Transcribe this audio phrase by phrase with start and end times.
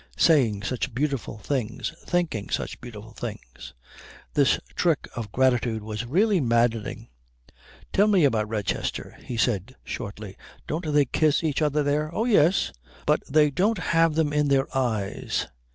[0.19, 3.75] _Saying such beautiful things, thinking such beautiful things."
[4.33, 7.09] This trick of gratitude was really maddening.
[7.93, 10.35] "Tell me about Redchester," he said shortly.
[10.65, 12.73] "Don't they kiss each other there?" "Oh, yes.
[13.05, 15.45] But they don't have them in their eyes."